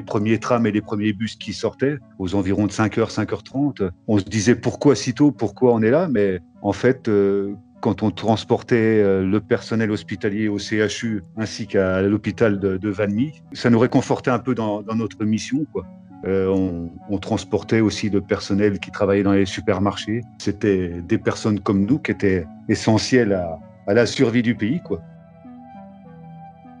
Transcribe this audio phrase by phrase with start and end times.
[0.00, 4.18] Les premiers trams et les premiers bus qui sortaient, aux environs de 5h, 5h30, on
[4.18, 8.10] se disait pourquoi si tôt, pourquoi on est là, mais en fait, euh, quand on
[8.10, 13.78] transportait euh, le personnel hospitalier au CHU ainsi qu'à l'hôpital de, de Valmy, ça nous
[13.78, 15.66] réconfortait un peu dans, notre mission.
[15.70, 15.84] Quoi.
[16.24, 20.22] Euh, on, on, transportait aussi le personnel qui travaillait dans les supermarchés.
[20.38, 24.80] C'était des personnes comme nous qui étaient essentielles à, à la survie du pays.
[24.82, 25.02] Quoi.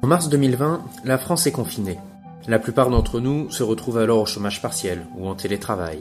[0.00, 1.98] En mars 2020, la France est confinée.
[2.48, 5.98] La plupart d'entre nous se retrouvent alors au chômage partiel ou en télétravail.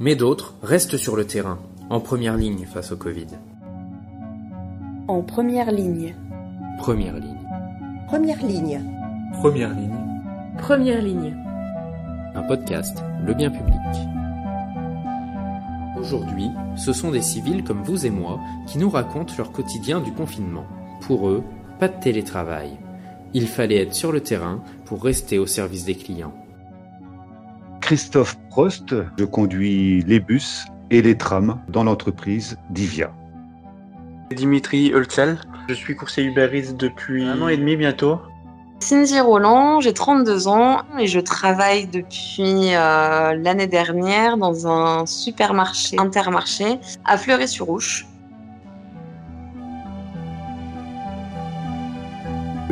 [0.00, 1.58] Mais d'autres restent sur le terrain,
[1.90, 3.28] en première ligne face au Covid.
[5.06, 6.14] En première ligne.
[6.78, 7.46] Première ligne.
[8.08, 8.80] Première ligne.
[9.40, 9.96] Première ligne.
[10.58, 11.36] Première ligne.
[12.34, 13.76] Un podcast, le bien public.
[16.00, 20.12] Aujourd'hui, ce sont des civils comme vous et moi qui nous racontent leur quotidien du
[20.12, 20.64] confinement.
[21.02, 21.44] Pour eux,
[21.78, 22.78] pas de télétravail.
[23.32, 26.34] Il fallait être sur le terrain pour rester au service des clients.
[27.80, 33.12] Christophe Prost, je conduis les bus et les trams dans l'entreprise Divia.
[34.34, 38.20] Dimitri Holzel, je suis coursier Uber Eats depuis un an et demi bientôt.
[38.80, 45.98] Cindy Roland, j'ai 32 ans et je travaille depuis euh, l'année dernière dans un supermarché
[45.98, 48.06] intermarché à Fleury-sur-Ouche.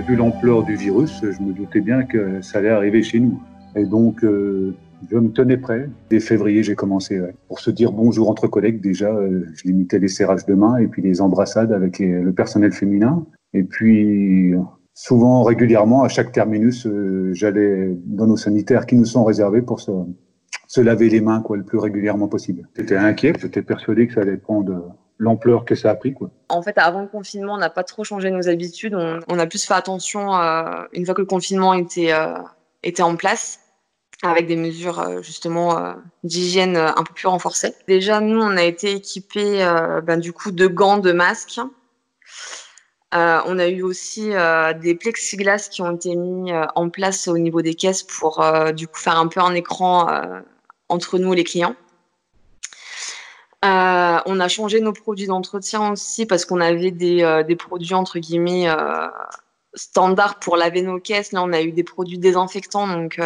[0.06, 3.42] Vu l'ampleur du virus, je me doutais bien que ça allait arriver chez nous.
[3.76, 4.74] Et donc, euh,
[5.10, 5.90] je me tenais prêt.
[6.08, 8.80] Dès février, j'ai commencé pour se dire bonjour entre collègues.
[8.80, 12.72] Déjà, euh, je limitais les serrages de main et puis les embrassades avec le personnel
[12.72, 13.26] féminin.
[13.52, 14.54] Et puis,
[14.94, 19.80] souvent, régulièrement, à chaque terminus, euh, j'allais dans nos sanitaires qui nous sont réservés pour
[19.80, 19.92] se,
[20.68, 22.68] se laver les mains quoi, le plus régulièrement possible.
[22.76, 26.14] J'étais inquiet, j'étais persuadé que ça allait prendre l'ampleur que ça a pris.
[26.14, 26.30] Quoi.
[26.48, 28.94] En fait, avant le confinement, on n'a pas trop changé nos habitudes.
[28.94, 32.38] On, a plus fait attention euh, une fois que le confinement était, euh,
[32.82, 33.60] était en place
[34.22, 37.74] avec des mesures euh, justement d'hygiène un peu plus renforcées.
[37.86, 39.58] Déjà, nous, on a été équipés
[40.04, 41.60] ben, du coup de gants, de masques.
[43.12, 44.30] on a eu aussi
[44.80, 48.98] des plexiglas qui ont été mis en place au niveau des caisses pour du coup
[48.98, 50.08] faire un peu un écran
[50.88, 51.76] entre nous et les clients.
[53.64, 57.94] Euh, on a changé nos produits d'entretien aussi parce qu'on avait des, euh, des, produits
[57.94, 59.08] entre guillemets euh,
[59.74, 61.32] standards pour laver nos caisses.
[61.32, 63.20] Là, on a eu des produits désinfectants, donc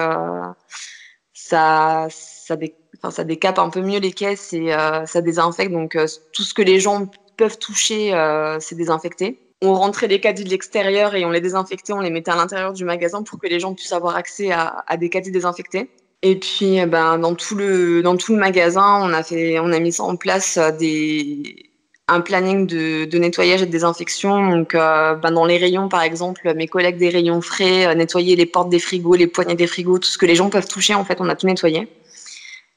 [1.35, 2.57] ça, ça,
[2.97, 4.75] enfin, ça, décape un peu mieux les caisses et
[5.07, 5.73] ça désinfecte.
[5.73, 5.99] Donc
[6.33, 8.13] tout ce que les gens peuvent toucher,
[8.61, 9.39] c'est désinfecté.
[9.65, 12.73] On rentrait les caddies de l'extérieur et on les désinfectait, on les mettait à l'intérieur
[12.73, 15.89] du magasin pour que les gens puissent avoir accès à, à des caddies désinfectés.
[16.23, 18.03] Et puis, eh ben, dans tout le
[18.37, 21.69] magasin, on a fait, on a mis en place euh, des
[22.09, 24.51] un planning de, nettoyage et de désinfection.
[24.51, 28.37] Donc, euh, ben, dans les rayons, par exemple, mes collègues des rayons frais euh, nettoyer
[28.37, 30.95] les portes des frigos, les poignées des frigos, tout ce que les gens peuvent toucher.
[30.95, 31.89] En fait, on a tout nettoyé.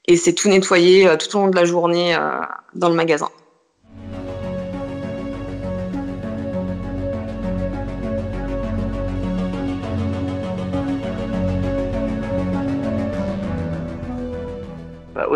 [0.08, 2.16] Et c'est tout nettoyé tout au long de la journée
[2.74, 3.28] dans le magasin.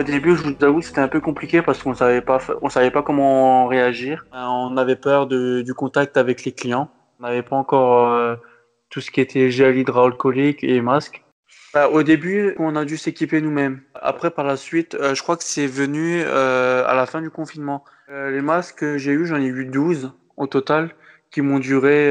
[0.00, 2.90] Au début, je vous avoue, c'était un peu compliqué parce qu'on savait pas, on savait
[2.90, 4.24] pas comment réagir.
[4.32, 6.90] On avait peur de, du contact avec les clients.
[7.18, 8.34] On n'avait pas encore euh,
[8.88, 11.22] tout ce qui était gel hydroalcoolique et masque.
[11.74, 13.82] Bah, au début, on a dû s'équiper nous-mêmes.
[13.92, 17.28] Après, par la suite, euh, je crois que c'est venu euh, à la fin du
[17.28, 17.84] confinement.
[18.08, 20.94] Euh, les masques que j'ai eu, j'en ai eu 12 au total,
[21.30, 22.10] qui m'ont duré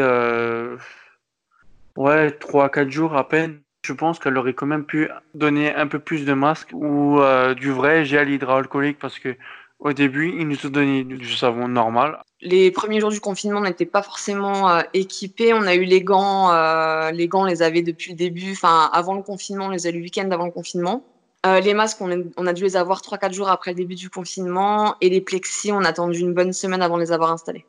[1.97, 3.61] ouais 3-4 jours à peine.
[3.83, 7.53] Je pense qu'elle aurait quand même pu donner un peu plus de masques ou euh,
[7.53, 9.35] du vrai gel hydroalcoolique parce que
[9.79, 12.19] au début, ils nous ont donné du savon normal.
[12.41, 15.53] Les premiers jours du confinement, on n'était pas forcément euh, équipés.
[15.53, 18.89] On a eu les gants, euh, les gants, on les avait depuis le début, enfin
[18.91, 21.03] avant le confinement, on les a eu le week-end avant le confinement.
[21.45, 23.95] Euh, les masques, on a, on a dû les avoir 3-4 jours après le début
[23.95, 24.95] du confinement.
[24.99, 27.65] Et les plexis, on a attendu une bonne semaine avant de les avoir installés.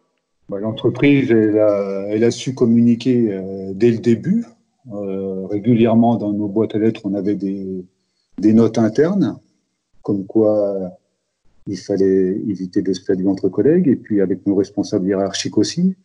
[0.48, 4.44] Bah, L'entreprise, elle a, elle a, su communiquer euh, dès le début.
[4.88, 7.84] Euh, régulièrement, dans nos boîtes à lettres, on avait des,
[8.38, 9.38] des notes internes,
[10.02, 10.96] comme quoi
[11.66, 15.96] il fallait éviter de se faire entre collègues, et puis avec nos responsables hiérarchiques aussi.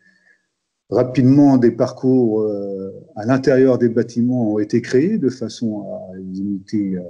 [0.89, 6.97] Rapidement, des parcours euh, à l'intérieur des bâtiments ont été créés de façon à limiter
[6.97, 7.01] euh,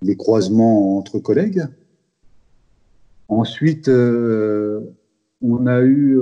[0.00, 1.66] les croisements entre collègues.
[3.28, 6.18] Ensuite, on a eu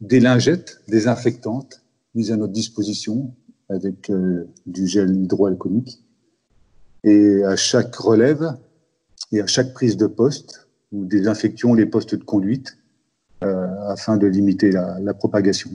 [0.00, 1.79] des lingettes désinfectantes
[2.14, 3.34] mises à notre disposition
[3.68, 4.10] avec
[4.66, 6.02] du gel hydroalcoolique.
[7.04, 8.56] Et à chaque relève
[9.32, 12.78] et à chaque prise de poste, nous désinfections les postes de conduite
[13.42, 15.70] euh, afin de limiter la, propagation.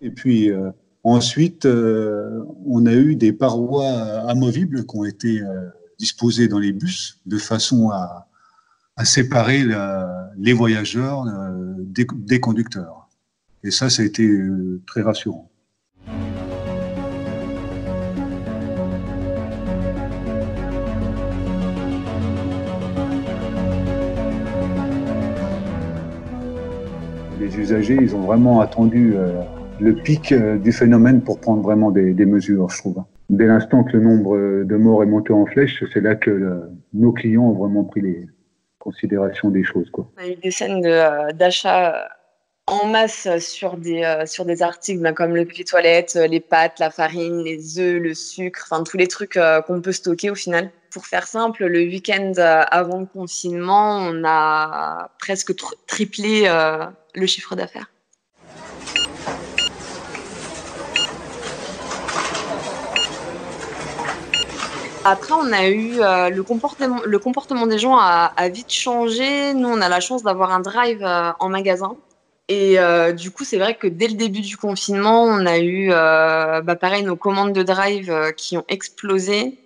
[0.00, 0.70] Et puis euh,
[1.02, 3.90] ensuite, euh, on a eu des parois
[4.28, 5.42] amovibles qui ont été
[5.98, 8.26] disposées dans les bus de façon à,
[9.02, 9.64] séparer
[10.36, 11.24] les voyageurs
[11.78, 13.08] des, conducteurs.
[13.64, 14.30] Et ça, ça a été
[14.86, 15.49] très rassurant.
[27.40, 29.40] Les usagers, ils ont vraiment attendu euh,
[29.80, 33.02] le pic euh, du phénomène pour prendre vraiment des, mesures, je trouve.
[33.30, 37.12] Dès l'instant que le nombre de morts est monté en flèche, c'est là que nos
[37.12, 38.26] clients ont vraiment pris les
[38.78, 39.88] considérations des choses.
[39.90, 40.10] Quoi.
[40.18, 42.08] On a eu des scènes euh, d'achat
[42.66, 46.90] en masse sur des, sur des articles ben, comme le papier toilette, les pâtes, la
[46.90, 50.70] farine, les œufs, le sucre, enfin tous les trucs qu'on peut stocker au final.
[50.92, 55.52] Pour faire simple, le week-end avant le confinement, on a presque
[55.86, 56.48] triplé
[57.14, 57.90] le chiffre d'affaires.
[65.04, 69.54] Après, on a eu euh, le, comportement, le comportement des gens a, vite changé.
[69.54, 71.96] Nous, on a la chance d'avoir un drive euh, en magasin.
[72.48, 75.88] Et euh, du coup, c'est vrai que dès le début du confinement, on a eu,
[75.88, 79.58] bah, pareil, nos commandes de drive qui ont explosé.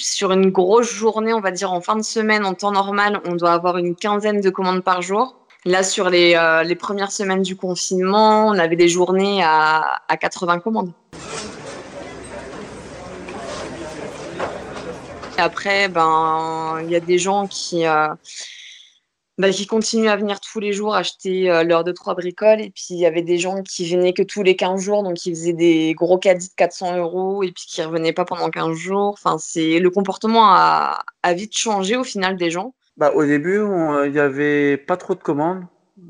[0.00, 3.34] Sur une grosse journée, on va dire en fin de semaine, en temps normal, on
[3.34, 5.37] doit avoir une quinzaine de commandes par jour.
[5.64, 10.16] Là, sur les, euh, les, premières semaines du confinement, on avait des journées à, à
[10.16, 10.92] 80 commandes.
[15.36, 18.08] Après, ben, il y a des gens qui, euh,
[19.36, 22.60] ben, qui continuent à venir tous les jours acheter euh, leurs deux trois bricoles.
[22.60, 25.26] Et puis il y avait des gens qui venaient que tous les 15 jours, donc
[25.26, 28.76] ils faisaient des gros caddies de 400 euros et puis qui revenaient pas pendant 15
[28.76, 29.16] jours.
[29.22, 32.74] Enfin, le comportement a, a vite changé au final des gens.
[32.98, 33.60] Bah, au début,
[34.04, 35.64] il n'y avait pas trop de commandes.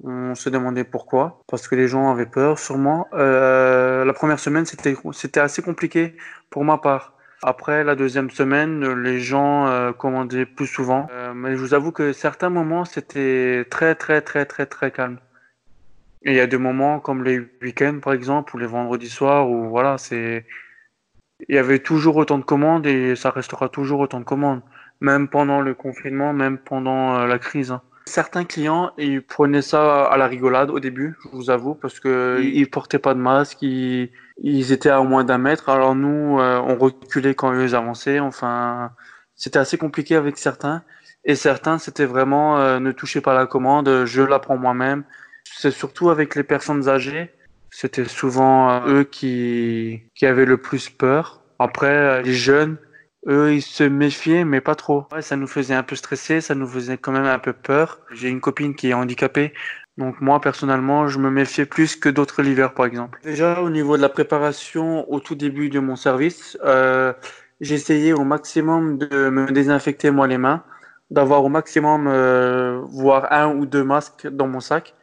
[0.05, 3.07] On se demandait pourquoi, parce que les gens avaient peur, sûrement.
[3.13, 6.17] Euh, la première semaine, c'était c'était assez compliqué
[6.51, 7.15] pour ma part.
[7.43, 11.09] Après la deuxième semaine, les gens euh, commandaient plus souvent.
[11.13, 15.19] Euh, mais je vous avoue que certains moments, c'était très très très très très calme.
[16.23, 19.49] Et il y a des moments comme les week-ends, par exemple, ou les vendredis soirs,
[19.51, 20.47] où voilà, c'est
[21.49, 24.63] il y avait toujours autant de commandes et ça restera toujours autant de commandes
[25.01, 27.71] même pendant le confinement, même pendant euh, la crise.
[27.71, 27.83] Hein.
[28.07, 32.41] Certains clients, ils prenaient ça à la rigolade au début, je vous avoue, parce que
[32.43, 34.11] ils portaient pas de masque, ils,
[34.43, 35.69] ils étaient à moins d'un mètre.
[35.69, 38.19] Alors nous, euh, on reculait quand eux avançaient.
[38.19, 38.93] Enfin,
[39.37, 40.83] c'était assez compliqué avec certains.
[41.25, 45.05] Et certains, c'était vraiment euh, ne touchez pas la commande, je la prends moi-même.
[45.45, 47.31] C'est surtout avec les personnes âgées.
[47.71, 51.43] C'était souvent eux qui, qui avaient le plus peur.
[51.59, 52.79] Après, les jeunes,
[53.27, 55.07] eux, ils se méfiaient, mais pas trop.
[55.13, 58.01] Ouais, ça nous faisait un peu stresser, ça nous faisait quand même un peu peur.
[58.13, 59.53] J'ai une copine qui est handicapée,
[59.99, 63.19] donc moi, personnellement, je me méfiais plus que d'autres l'hiver, par exemple.
[63.25, 67.13] Déjà, au niveau de la préparation, au tout début de mon service, euh,
[67.61, 70.63] j'essayais au maximum de me désinfecter moi les mains,
[71.11, 74.95] d'avoir au maximum, euh, voire un ou deux masques dans mon sac.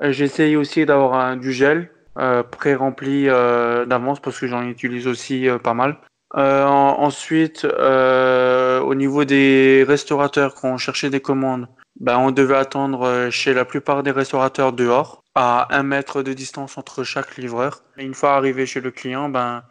[0.00, 5.46] Euh, j'essayais aussi d'avoir du gel euh, pré-rempli euh, d'avance parce que j'en utilise aussi
[5.62, 5.98] pas mal.
[6.34, 11.68] Euh, ensuite, euh, au niveau des restaurateurs, quand on cherchait des commandes,
[12.00, 16.32] ben, on devait attendre euh, chez la plupart des restaurateurs dehors, à un mètre de
[16.32, 17.82] distance entre chaque livreur.
[17.98, 19.62] Et une fois arrivé chez le client, ben,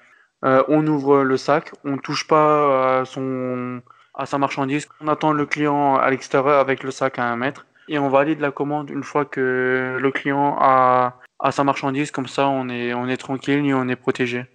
[0.45, 3.81] euh, on ouvre le sac, on touche pas à, son,
[4.13, 7.65] à sa marchandise, on attend le client à l'extérieur avec le sac à un mètre
[7.87, 12.11] et on valide la commande une fois que le client a, a sa marchandise.
[12.11, 14.45] Comme ça, on est, on est tranquille et on est protégé.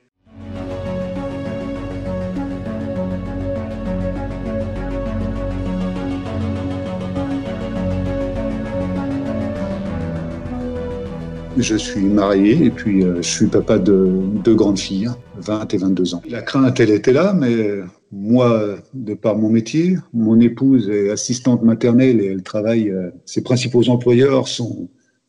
[11.58, 15.08] Je suis marié et puis euh, je suis papa de deux grandes filles,
[15.38, 16.22] 20 et 22 ans.
[16.28, 17.80] La crainte, elle était là, mais
[18.12, 23.42] moi, de par mon métier, mon épouse est assistante maternelle et elle travaille, euh, ses
[23.42, 24.46] principaux employeurs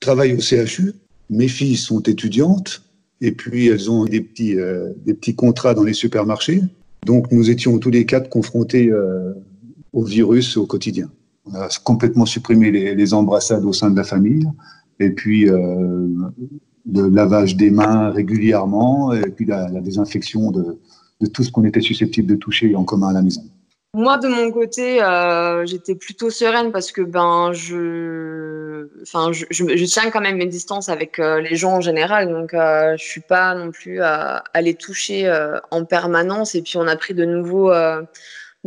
[0.02, 0.96] travaillent au CHU.
[1.30, 2.84] Mes filles sont étudiantes
[3.22, 6.62] et puis elles ont des petits, euh, des petits contrats dans les supermarchés.
[7.06, 8.92] Donc nous étions tous les quatre confrontés
[9.94, 11.10] au virus au quotidien.
[11.46, 14.46] On a complètement supprimé les embrassades au sein de la famille.
[15.00, 16.08] Et puis, euh,
[16.88, 20.80] de lavage des mains régulièrement et puis la, désinfection de,
[21.34, 23.44] tout ce qu'on était susceptible de toucher en commun à la maison.
[23.94, 30.12] Moi, de mon côté, euh, j'étais plutôt sereine parce que ben je, enfin, je, tiens
[30.12, 33.56] quand même mes distances avec euh, les gens en général, donc euh, je suis pas
[33.56, 35.32] non plus à, à les toucher
[35.72, 36.54] en permanence.
[36.54, 37.72] Et puis on a pris de nouveaux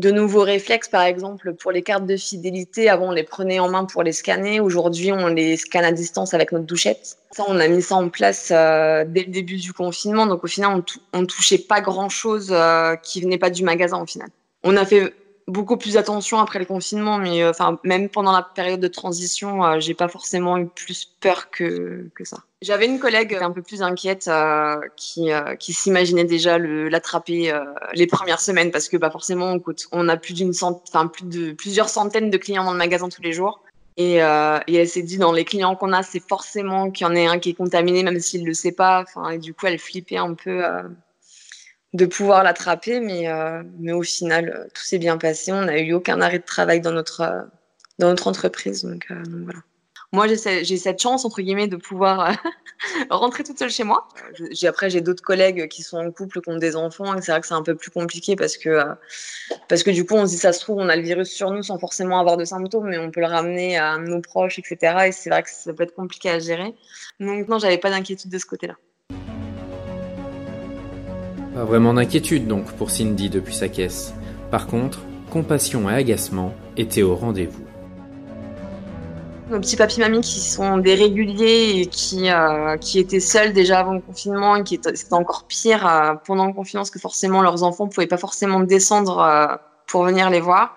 [0.01, 2.89] de nouveaux réflexes, par exemple, pour les cartes de fidélité.
[2.89, 4.59] Avant, on les prenait en main pour les scanner.
[4.59, 7.19] Aujourd'hui, on les scanne à distance avec notre douchette.
[7.31, 10.27] Ça, on a mis ça en place euh, dès le début du confinement.
[10.27, 14.07] Donc, au final, on, ne touchait pas grand-chose euh, qui venait pas du magasin, au
[14.07, 14.29] final.
[14.65, 15.15] On a fait
[15.47, 19.81] beaucoup plus attention après le confinement, mais euh, enfin même pendant la période de transition,
[19.81, 22.39] j'ai pas forcément eu plus peur que, que ça.
[22.63, 27.53] J'avais une collègue un peu plus inquiète euh, qui, qui s'imaginait déjà l'attraper
[27.95, 31.53] les premières semaines parce que bah forcément on, on a plus d'une enfin plus de
[31.53, 33.63] plusieurs centaines de clients dans le magasin tous les jours.
[33.97, 37.15] Et, et elle s'est dit dans les clients qu'on a, c'est forcément qu'il y en
[37.15, 39.03] ait un qui est contaminé, même s'il le sait pas.
[39.03, 40.63] Enfin, et du coup, elle flippait un peu
[41.93, 45.53] de pouvoir l'attraper, mais, euh, mais au final, euh, tout s'est bien passé.
[45.53, 47.43] On n'a eu aucun arrêt de travail dans notre, euh,
[47.99, 48.85] dans notre entreprise.
[48.85, 49.09] Donc,
[49.45, 49.61] voilà.
[50.13, 52.37] Moi, j'ai cette chance, entre guillemets, de pouvoir
[53.11, 54.09] rentrer toute seule chez moi.
[54.51, 57.31] J'ai, après, j'ai d'autres collègues qui sont en couple, qui ont des enfants, et c'est
[57.31, 58.81] vrai que c'est un peu plus compliqué parce que,
[59.69, 61.53] parce que du coup, on se dit, ça se trouve, on a le virus sur
[61.53, 64.97] nous sans forcément avoir de symptômes, mais on peut le ramener à nos proches, etc.
[65.07, 66.75] Et c'est vrai que ça peut être compliqué à gérer.
[67.21, 68.75] Donc, non, j'avais pas d'inquiétude de ce côté-là.
[71.55, 74.13] Pas vraiment d'inquiétude donc pour Cindy depuis sa caisse.
[74.51, 74.99] Par contre,
[75.31, 77.70] compassion et agacement étaient au rendez-vous.
[79.51, 83.95] Nos petits papis-mamies qui sont des réguliers et qui, euh, qui étaient seuls déjà avant
[83.95, 87.65] le confinement et qui c'était encore pire euh, pendant le confinement parce que forcément leurs
[87.65, 89.57] enfants ne pouvaient pas forcément descendre euh,
[89.89, 90.77] pour venir les voir.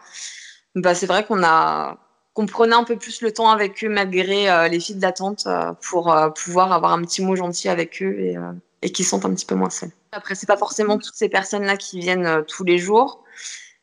[0.74, 1.98] Bah, c'est vrai qu'on a
[2.34, 5.48] qu'on prenait un peu plus le temps avec eux malgré les files d'attente
[5.88, 8.36] pour pouvoir avoir un petit mot gentil avec eux et,
[8.82, 9.92] et qu'ils sont un petit peu moins seuls.
[10.14, 13.24] Après, c'est pas forcément toutes ces personnes-là qui viennent tous les jours.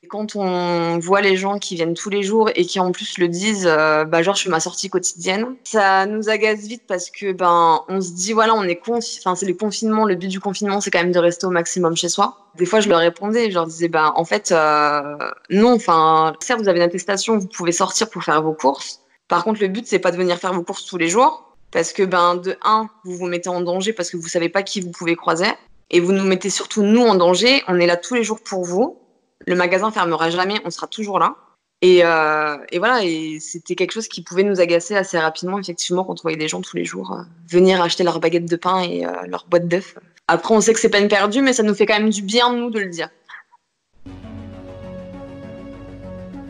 [0.08, 3.28] Quand on voit les gens qui viennent tous les jours et qui en plus le
[3.28, 7.32] disent, euh, bah genre je fais ma sortie quotidienne, ça nous agace vite parce que
[7.32, 10.80] ben on se dit voilà on est enfin c'est le confinement, le but du confinement
[10.80, 12.38] c'est quand même de rester au maximum chez soi.
[12.56, 15.16] Des fois je leur répondais, je leur disais ben en fait euh,
[15.50, 19.00] non, enfin certes vous avez une attestation, vous pouvez sortir pour faire vos courses.
[19.28, 21.92] Par contre le but c'est pas de venir faire vos courses tous les jours parce
[21.92, 24.80] que ben de un vous vous mettez en danger parce que vous savez pas qui
[24.80, 25.46] vous pouvez croiser
[25.90, 27.62] et vous nous mettez surtout nous en danger.
[27.68, 28.99] On est là tous les jours pour vous.
[29.46, 31.36] Le magasin fermera jamais, on sera toujours là.
[31.82, 36.04] Et, euh, et voilà, et c'était quelque chose qui pouvait nous agacer assez rapidement, effectivement,
[36.04, 38.82] quand on voyait des gens tous les jours euh, venir acheter leur baguette de pain
[38.82, 39.96] et euh, leur boîte d'œufs.
[40.28, 42.52] Après, on sait que c'est peine perdue, mais ça nous fait quand même du bien,
[42.52, 43.08] nous, de le dire.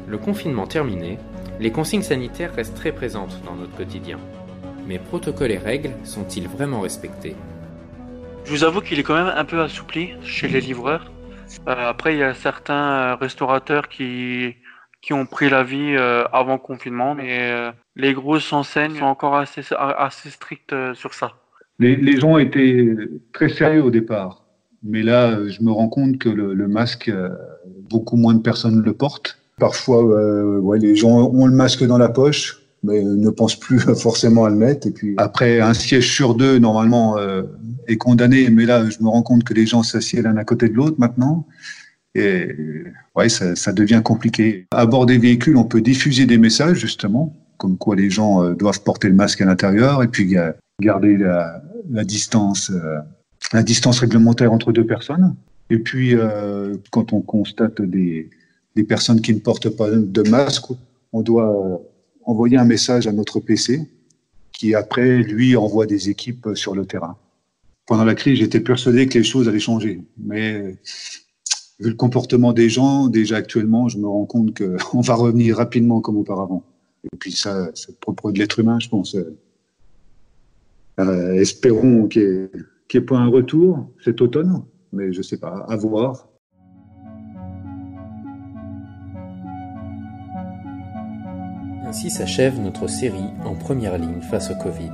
[0.09, 1.18] Le confinement terminé,
[1.61, 4.18] les consignes sanitaires restent très présentes dans notre quotidien.
[4.88, 7.37] Mais protocoles et règles sont-ils vraiment respectés?
[8.44, 11.12] Je vous avoue qu'il est quand même un peu assoupli chez les livreurs.
[11.69, 14.54] Euh, après, il y a certains euh, restaurateurs qui,
[15.02, 19.37] qui ont pris la vie euh, avant le confinement, mais les grosses enseignes sont encore
[19.37, 21.33] assez, assez strictes sur ça.
[21.78, 22.95] Les, gens étaient
[23.33, 24.45] très sérieux au départ,
[24.83, 27.11] mais là, je me rends compte que le, masque,
[27.90, 29.38] beaucoup moins de personnes le portent.
[29.59, 30.02] Parfois,
[30.78, 34.56] les gens ont le masque dans la poche, mais ne pensent plus forcément à le
[34.56, 34.87] mettre.
[34.87, 37.42] Et puis après, un siège sur deux, normalement, euh,
[37.88, 38.49] est condamné.
[38.50, 40.96] Mais là, je me rends compte que les gens s'assiedent l'un à côté de l'autre
[40.99, 41.46] maintenant.
[42.14, 42.49] Et
[43.14, 44.66] ouais, ça, ça, devient compliqué.
[44.72, 48.54] À bord des véhicules, on peut diffuser des messages, justement, comme quoi les gens euh,
[48.54, 50.34] doivent porter le masque à l'intérieur et puis
[50.80, 52.99] garder la, la distance, euh,
[53.52, 55.37] la distance réglementaire entre deux personnes.
[55.72, 56.16] Et puis,
[56.90, 58.28] quand on constate des,
[58.75, 60.64] des personnes qui ne portent pas de masque,
[61.12, 61.80] on doit
[62.30, 63.88] envoyer un message à notre PC
[64.52, 67.16] qui après, lui, envoie des équipes sur le terrain.
[67.87, 70.02] Pendant la crise, j'étais persuadé que les choses allaient changer.
[70.18, 70.76] Mais
[71.80, 76.00] vu le comportement des gens, déjà actuellement, je me rends compte qu'on va revenir rapidement
[76.00, 76.62] comme auparavant.
[77.04, 79.16] Et puis ça, c'est propre de l'être humain, je pense.
[80.99, 85.64] Euh, espérons qu'il n'y ait, pas un retour cet automne, mais je ne sais pas,
[85.68, 86.28] à voir.
[91.90, 94.92] Ainsi s'achève notre série en première ligne face au Covid.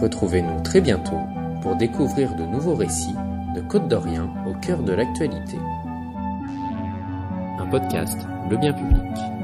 [0.00, 1.18] Retrouvez-nous très bientôt
[1.60, 3.16] pour découvrir de nouveaux récits
[3.52, 5.58] de Côte d'Orient au cœur de l'actualité.
[7.58, 8.16] Un podcast,
[8.48, 9.35] le bien public.